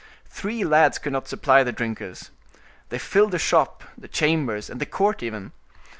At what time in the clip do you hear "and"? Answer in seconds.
4.67-4.81